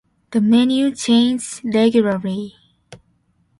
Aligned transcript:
The 0.31 0.41
menu 0.41 0.95
changes 0.95 1.61
regularly. 1.63 2.55